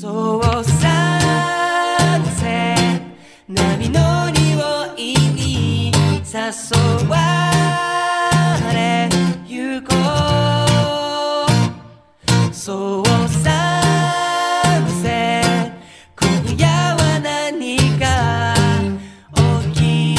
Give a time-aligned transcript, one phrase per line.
[0.00, 2.86] そうさせ
[3.48, 5.90] 波の匂いに
[6.22, 6.38] 誘
[7.08, 7.16] わ
[8.72, 9.08] れ
[9.44, 9.88] ゆこ
[12.48, 13.72] うそうさ
[15.02, 15.32] せ
[16.14, 18.54] 今夜は何か
[19.74, 19.80] 起
[20.14, 20.16] き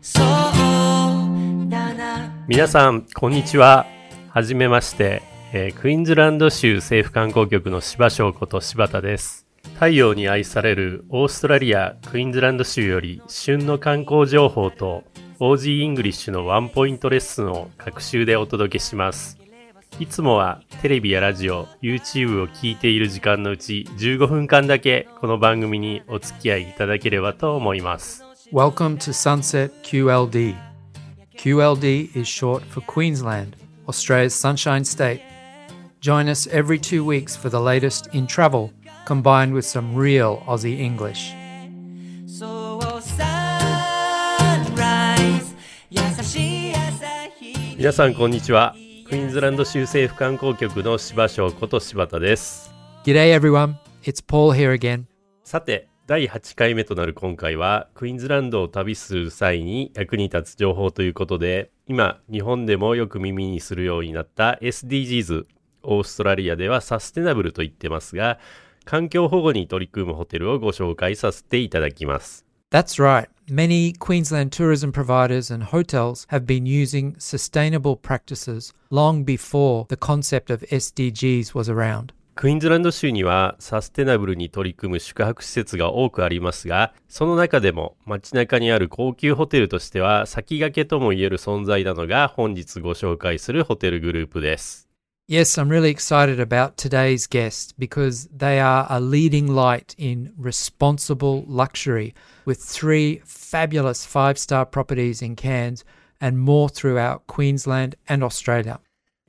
[0.00, 3.84] そうだな皆さん、こんにちは。
[4.30, 5.22] はじめまして、
[5.52, 9.48] えークイーンズランド州政府観光局の柴翔こと柴田です。
[9.74, 15.02] 太陽に愛されるオーストラリア・クイーンズランド州より旬の観光情報と
[15.40, 19.38] OG イングリッシュのワンポイントレッスンを隔週でお届けします。
[19.98, 28.24] いつもはテレビやラジオ、YouTube を聞いている時間のうち15分間だけこの番組にお付き合いいただければと思います。
[28.52, 30.54] Welcome to Sunset QLD.
[31.36, 33.56] QLD is short for Queensland,
[33.88, 35.39] Australia's Sunshine State.
[36.00, 38.72] Join us every two weeks for the latest in travel,
[39.04, 41.34] combined with some real Aussie English.
[42.26, 43.58] そうサ
[44.72, 45.54] ンライズ
[45.90, 47.04] 優しい朝
[47.38, 48.74] 日皆さんこんにちは。
[49.10, 52.72] クイーンズランド州政府観光局の柴翔こと柴田です。
[53.04, 53.74] G'day, everyone.
[54.02, 55.04] It's Paul here again.
[55.44, 65.44] さて、第8回目となる今回は、クイーンズランドを旅する際に役に立つ情報ということで、今、日本でもよく耳にするようになった SDGs、
[65.82, 68.38] オーストラリアではサステナブルと言ってますが、
[68.84, 72.46] 環境保護に取り組むホテルをご紹介させていただきます。
[72.70, 73.28] That's right.
[73.48, 80.52] Many Queensland tourism providers and hotels have been using sustainable practices long before the concept
[80.52, 82.12] of SDGs was around.
[82.36, 94.89] クイーンズランド州にはサステナブルに取り組む宿泊施設が多くありますが、その中でも街中にある高級ホテルとしては先駆けとも言える存在なのが本日ご紹介するホテルグループです。
[95.29, 102.13] Yes, I'm really excited about today's guest because they are a leading light in responsible luxury
[102.45, 105.83] with three fabulous five star properties in Cairns
[106.21, 108.79] and more throughout Queensland and Australia.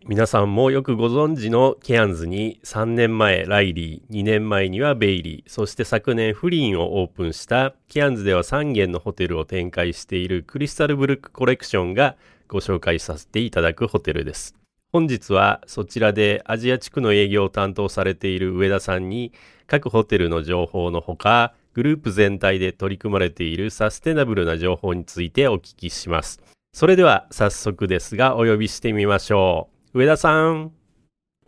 [0.06, 12.16] 皆さんもよくご存知のケアンズに3年前ライリー、2年前にはベイリー、そして昨年フリーンをオープンしたケアンズでは3軒のホテルを展開しているクリスタルブルックコレクションが
[12.48, 14.54] ご紹介させていただくホテルです。
[14.94, 19.31] 本日はそちらでアジア地区の営業を担当されている上田さんに
[19.66, 26.41] 各ホテルの情報のほかグループ全体で取り組まれているサステナブルな情報についてお聞きします。
[26.74, 30.00] それでは早速ですがお呼びしてみましょう。
[30.00, 30.74] 上田さん。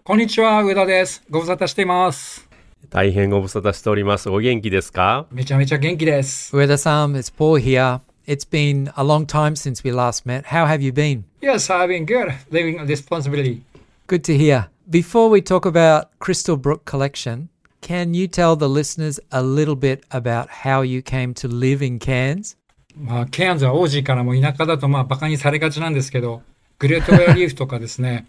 [0.05, 1.21] こんにちは、上田です。
[1.29, 2.49] ご無沙汰しています。
[2.89, 4.29] 大変ご無沙汰しております。
[4.29, 5.27] お元気ですか？
[5.31, 6.55] めちゃめちゃ元気です。
[6.55, 7.99] Ueda-san, it's Paul here.
[8.26, 10.46] It's been a long time since we last met.
[10.46, 11.24] How have you been?
[11.40, 12.34] Yes, I've been good.
[12.50, 13.62] Living responsibility.
[14.06, 14.68] Good to hear.
[14.90, 17.48] Before we talk about Crystal Brook Collection,
[17.80, 21.98] can you tell the listeners a little bit about how you came to live in
[21.98, 22.56] Cairns?
[22.96, 26.42] まあ、ケアンズはオージーからも田舎だとまあ、馬鹿にされがちなんですけど、
[26.78, 28.26] グレートウェアリーフとかですね、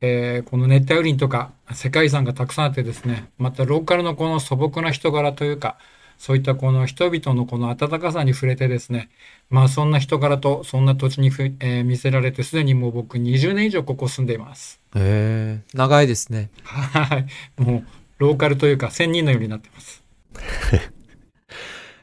[0.00, 5.76] えーこの熱帯雨林とか世界遺産がたくさんあってですね、またローカルのこの素朴な人柄というか、
[6.17, 9.09] そういったこの人々のこの温かさに触れてですね、
[9.49, 14.79] まあそんな人柄とそんな土地にふ、えー見せられてすでにもう僕20年以上ここ住んでいます。
[14.95, 16.49] えー、長いですね。
[16.63, 17.25] はい。
[17.61, 17.83] もう
[18.17, 20.03] ローカルというか仙人のようになってます。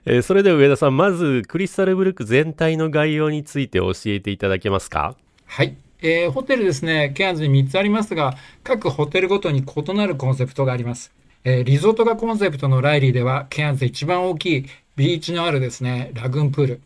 [0.05, 5.17] えーそれでは上田さん、まずクリスタルブルック全体の概要について教えていただけますか？
[5.47, 5.77] はい。
[6.01, 11.13] えーホテルですね、ケアンズに3つありますが、各ホテルごとに異なるコンセプトがあります。
[11.45, 14.67] えーリゾートがコンセプトのライリーでは、ケアンズで一番大きい
[14.97, 16.81] ビーチのあるですね、ラグーンプール。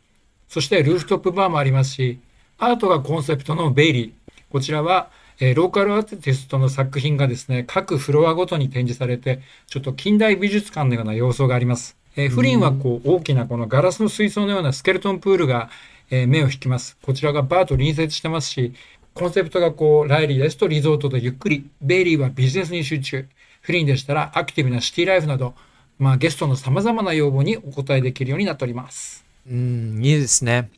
[0.48, 2.18] そしてルーフトップバーもありますし、
[2.58, 4.12] アートがコンセプトのベイリー。
[4.50, 11.96] こちらは、えーローカルアーティストの作品がですね、各フロアごとに展示されて、ちょっと近代美術館のような様相があります。
[12.16, 15.68] えーフリンはこう大きなこのガラスの水槽のようなスケルトンプールが、
[16.10, 16.96] えー目を引きます。
[17.02, 18.72] こちらがバーと隣接してますし、
[19.12, 23.26] コンセプトがこう、ライリーですとリゾートとゆっくり、ベイリーはビジネスに集中、
[23.66, 25.56] フリンでしたらアクティブなシティライフなど、
[25.98, 29.24] まあゲストの様々な要望にお答えできるようになっております。
[29.44, 30.70] うん、いいですね。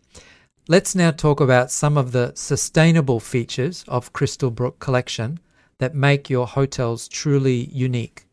[0.70, 5.38] Let's now talk about some of the sustainable features of Crystal Brook Collection
[5.78, 8.26] that make your hotels truly unique.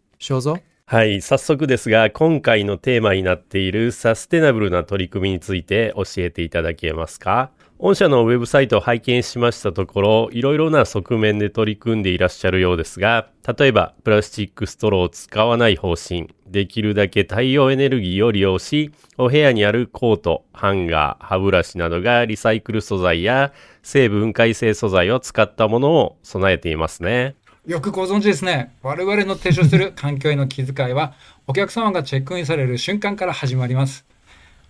[0.86, 23.52] はい、早速ですが、今回のテーマになっているサステナブルな取り組みについて教えていただけますか御社のウェブサイトを拝見しましたところ、いろいろな側面で取り組んでいらっしゃるようですが、例えば、プラスチックストローを使わない方針、できるだけ太陽エネルギーを利用し、お部屋にあるコート、ハンガー、歯ブラシなどがリサイクル素材や
[23.84, 27.36] 成分解性素材を使ったものを備えていますね。
[27.68, 28.74] よくご存知ですね。
[28.84, 31.14] 我々の提唱する環境への気遣いは、
[31.46, 34.06] お客様がチェックインされる瞬間から始まります。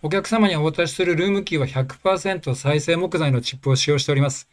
[0.05, 4.47] お客様にお渡しするルームキーは100%再生木材のチップを使用しております。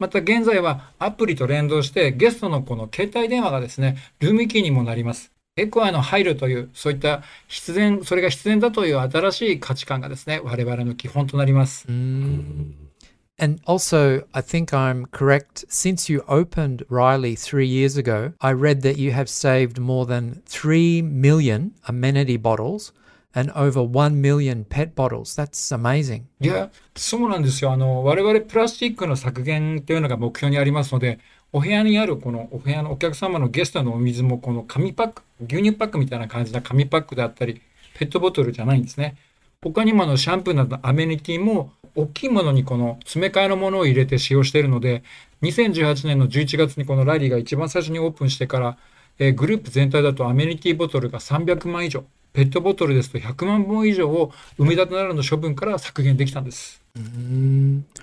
[0.00, 5.30] また現在はアプリと連動してゲストのこの携帯電話がですね、ルームキーにもなります。
[5.56, 11.86] エコアの配慮という、そういった必然、それが必然だという新しい価値観がですね、我々の基本となります。
[11.88, 15.64] And also, I think I'm correct.
[15.68, 20.42] Since you opened Riley three years ago, I read that you have saved more than
[20.48, 22.92] 3 million amenity bottles
[23.34, 25.34] and over 1 million pet bottles.
[25.36, 26.24] That's amazing.
[26.40, 27.72] いや、そうなんですよ。
[27.72, 31.18] あの、我々プラスチックの削減というのが目標にありますので、
[31.52, 37.60] お部屋にあるこのお部屋のお客様のゲストのお水もこの紙パック、牛乳パックみたいな感じな紙パックであったり、
[37.98, 39.16] ペットボトルじゃないんですね。
[39.62, 45.02] 他にもあのシャンプーなどのアメニティも大きいものにこの詰め替えのものを入れて使用しているので、
[45.42, 48.78] 2018年の11月にこのライリーが一番最初にオープンしてから、
[49.18, 52.04] えーグループ全体だとアメニティボトルが300万以上、
[52.38, 56.80] ペットボトルですと100万本以上を埋め立てなどの処分から削減できたんです。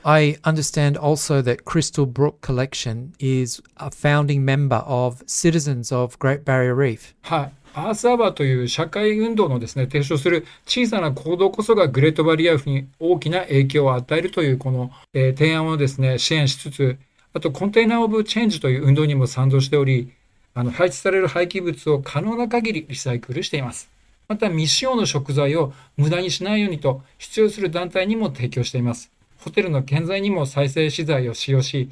[0.03, 6.43] I understand also that Crystal Brook Collection is a founding member of Citizens of Great
[6.43, 7.15] Barrier Reef.
[7.21, 7.51] はい。
[7.75, 16.99] アースアバーという社会運動のですね、提唱する小さな行動こそがグレートバリアフに大きな影響を与えるというこの、えー提案をですね、支援しつつ、
[17.33, 20.11] あとコンテイナーオブチェンジという運動にも賛同しており、
[20.53, 23.94] あの配置される廃棄物を可能な限りリサイクルしています。
[24.27, 29.11] また未使用の食材を無駄にしないようにと必要する団体にも提供しています。
[29.37, 31.89] ホテルの建材にも再生資材を使用し、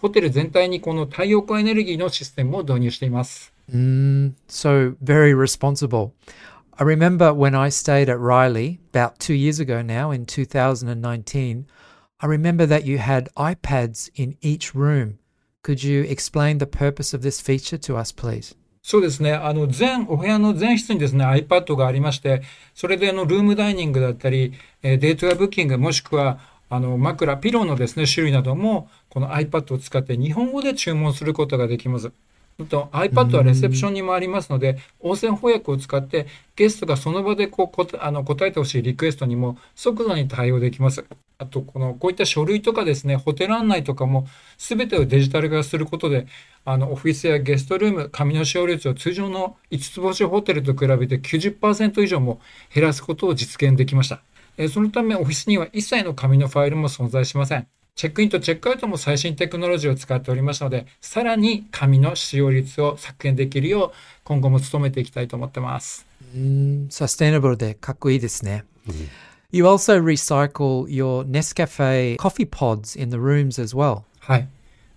[0.00, 3.52] ホテル全体にこの太陽光エネルギーのシステムを導入しています。
[3.72, 6.12] Mm, so very responsible.
[6.76, 11.66] I remember when I stayed at Riley about two years ago now in 2019,
[12.20, 15.18] I remember that you had iPads in each room.
[15.62, 18.54] Could you explain the purpose of this feature to us, please?
[18.82, 19.32] そうですね。
[19.32, 22.42] あの、全、お部屋の全室にですね、iPad がありまして、
[22.74, 26.40] それであの、ルームダイニングだったり、えーデートやブッキング、もしくは、
[26.70, 32.12] あの、枕、ピローのですね、種類なども、この iPad を使って日本語で注文することができます。
[32.58, 36.26] あと iPad はレセプションにもありますので、応声翻訳を使って、
[36.56, 41.04] ゲストがその場でこうこあの答えてほしいリクエストにも即座に対応できます。
[41.38, 44.26] あと、この、こういった書類とかですね、ホテル案内とかも、
[44.58, 46.26] すべてをデジタル化することで、
[46.66, 52.40] あの、オフィスやゲストルーム、紙の使用率を通常の5つ星ホテルと比べて90%以上も
[52.74, 54.20] 減らすことを実現できました。
[54.58, 57.79] えーそのため、オフィスには一切の紙のファイルも存在しません。
[58.00, 63.92] チェックインとチェックアウトも最新テクノロジーを使っておりますので、さらに紙の使用率を削減できるよう、
[64.24, 66.06] 今後も努めていきたいと思ってます。
[66.34, 68.64] Mm, sustainable でかっこいいですね.
[69.52, 74.04] You also recycle your Nescafe coffee pods in the rooms as well.
[74.20, 74.48] はい。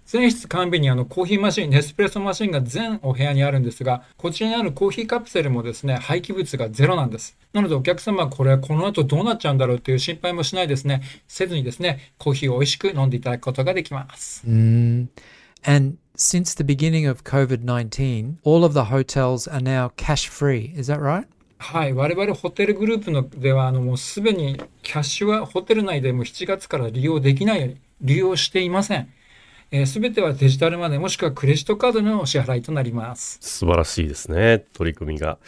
[0.05, 7.37] 全室完備にあのコーヒーマシン、ネスプレッソマシンが全お部屋にあるんですが、こちらにあるコーヒーカプセルもですね、廃棄物がゼロなんです。
[7.53, 14.43] なのでお客様はこれはこの後どうなっちゃうんだろうという心配もしないですね、せずにですね、コーヒーを美味しく飲んでいただくことができます。
[14.47, 15.07] Mm.
[15.65, 20.77] And since the beginning of COVID 19, all of the hotels are now cash free.
[20.77, 21.25] Is that right?
[21.59, 21.93] はい。
[21.93, 29.07] 我々ホテルグループのでは、あのもうすでにキャッシュはホテル内でも7月から利用できないように利用していません。
[29.87, 33.39] す、べ、てはデジタルマネーもしくはクレジットカードのお支払いとなります。
[33.41, 35.39] 素晴らしいですね、取り組みが。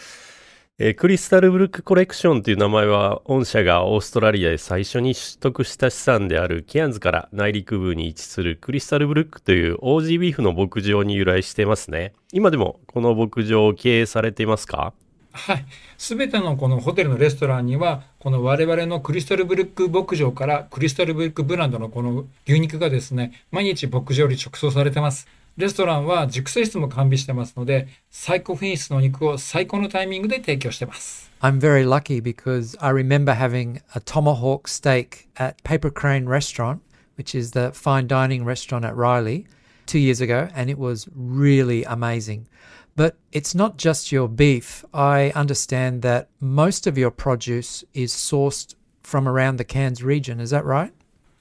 [0.78, 12.12] えークリスタルブルックコレクションという名前は、御社がオーストラリアで最初に取得した資産であるケアンズから内陸部に位置するクリスタルブルックというオージービーフの牧場に由来していますね。
[12.34, 14.94] 今でもこの牧場を経営されていますか？
[15.36, 15.66] はい。
[15.98, 25.28] すべてのこのホテルのレストランには、この我々のクリスタルブルック牧場からクリスタルブルックブランドのこの牛肉がですね、毎日牧場に直送されてます。
[25.58, 31.32] レストランは熟成室も完備してますので、最高品質の肉を最高のタイミングで提供してます。
[31.42, 36.80] I'm very lucky because I remember having a tomahawk steak at Paper Crane Restaurant,
[37.18, 39.46] which is the fine dining restaurant at Riley,
[39.86, 42.48] two years ago, and it was really amazing.
[42.98, 44.86] But it's not just your beef.
[44.94, 48.74] I understand that most of your produce is sourced
[49.04, 50.40] from around the Cairns region.
[50.40, 50.92] Is that right?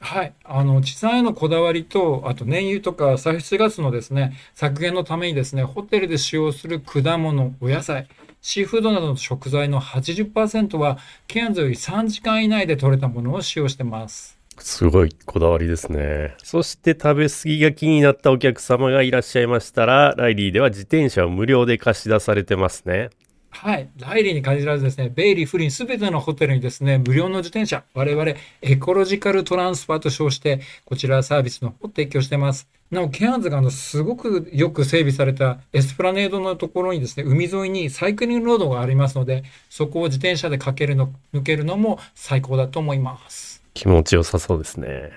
[0.00, 0.34] はい。
[0.44, 8.08] あの、地産へのこだわりと、あと燃油とか排出ガスのですね、削減のためにですね、ホテルで使用する果物、お野菜、
[8.42, 14.36] シーフードなどの食材の80%は、ケアンズより3時間以内で取れたものを使用してます。
[14.58, 16.34] すごいこだわりですね。
[16.42, 23.10] そして食べ過ぎが気になったお客様がいらっしゃいましたら、ライリーでは自転車を無料で貸し出されてますね。
[23.50, 23.88] はい。
[23.98, 28.32] ライリーに限らずですね、ベイリー、フリン、すべてのホテルにですね、無料の自転車、我々
[28.62, 32.68] ecological transfer と称して、こちらサービスの方を提供してます。
[32.90, 43.63] なお、ケアンズがあの、すごくよく整備されたエスプラネードのところにですね、海沿いにサイクリングロードがありますので、そこを自転車でかけるの、抜けるのも最高だと思います。
[43.74, 45.12] 気持ちよさそうですね。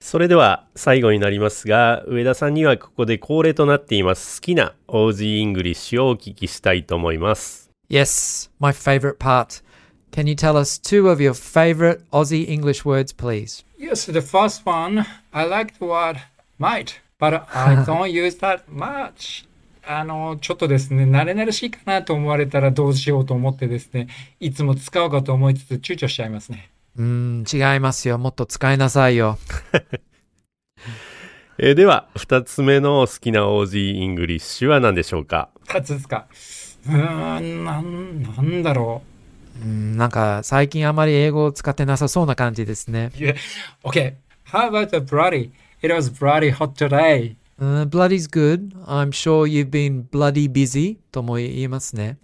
[0.00, 7.70] それでは最後になりますが、上田さんにはここで恒例となっています好きな Aussie English をお聞きしたいと思います。
[7.90, 9.64] Yes, my favorite part.
[10.12, 13.66] Can you tell us two of your favorite Aussie English words, please?
[13.78, 16.18] Yes, the first one, I like the word
[16.58, 19.44] mate, but I don't use that much.
[19.84, 24.06] あの、ちょっとですね、馴れ馴れしいかなと思われたらどうしようと思ってですね、
[24.38, 26.70] いつも使おうかと思いつつ躊躇しちゃいますね。
[26.98, 28.18] うーん、違いますよ。
[28.18, 29.38] もっと使いなさいよ。
[31.58, 35.48] えーでは、二つ目の好きな Aussie English は何でしょうか？
[35.66, 36.26] 二つですか。
[36.86, 39.02] うーん、なん、なんだろ
[39.62, 43.10] うーん、なんか最近あまり英語を使ってなさそうな感じですね。
[43.18, 43.18] う。
[43.18, 43.34] いや、
[43.84, 44.14] OK.
[44.48, 45.50] How about the bloody?
[45.82, 47.36] It was bloody hot today.
[47.58, 48.74] Uh, bloody's good.
[48.86, 52.18] I'm sure you've been bloody busy とも言いますね。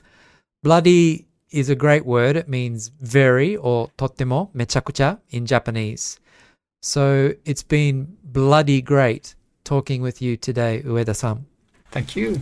[0.65, 2.39] Bloody is a great word.
[2.39, 6.21] It means very or とってもめちゃくちゃ in Japanese.
[6.83, 11.47] So it's been bloody great talking with you today, 上田さん。
[11.93, 12.41] Thank you.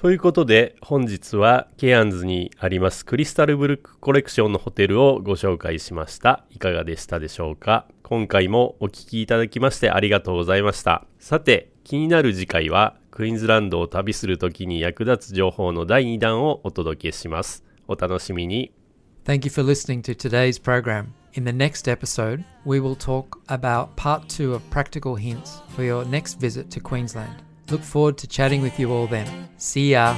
[0.00, 6.46] ということで、本日はケアンズにありますクリスタルブルックコレクションのホテルをご紹介しました。
[6.48, 7.86] いかがでしたでしょうか？
[8.02, 11.04] 今回もお聞きいただきましてありがとうございました。
[11.18, 17.62] さて、気になる次回はクイーンズランドを旅するときに役立つ情報の第2弾をお届けします。
[17.86, 18.72] お楽しみに。
[19.26, 21.08] Thank you for listening to today's program.
[21.34, 26.06] In the next episode, we will talk about part two of practical hints for your
[26.08, 27.42] next visit to Queensland.
[27.70, 29.28] Look forward to chatting with you all then.
[29.58, 30.16] See ya.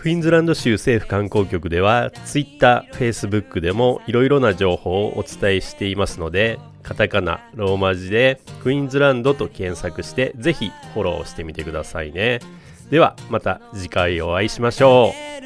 [0.00, 12.40] クイーンズランド州政府観光局では Twitter、Facebook でもいろいろな情報をお伝えしていますのでカタカナ、ローマ字でクイーンズランドと検索してぜひフォローしてみてくださいね。
[12.88, 15.40] ではまた次回お会いしましょう。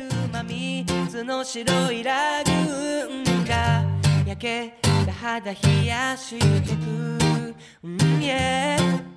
[5.21, 7.19] 肌冷やしてく、
[7.83, 9.14] うん、yeah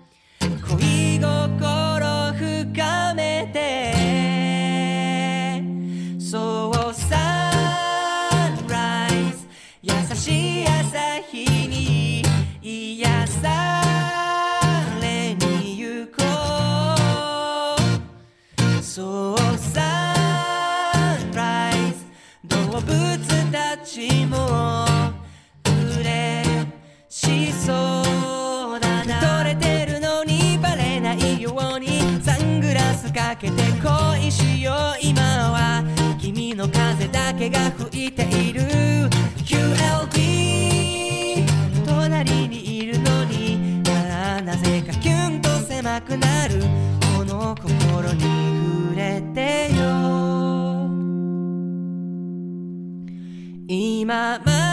[33.40, 34.76] けて恋しよう。
[35.02, 35.84] 今は
[36.20, 38.62] 君の風だけが吹いている。
[39.46, 41.46] QLD
[41.86, 43.84] 隣にいるのに。
[43.84, 46.64] ななぜかキュンと狭くなる。
[47.18, 48.24] この心に
[48.90, 50.90] 触れてよ。
[53.68, 54.67] 今まで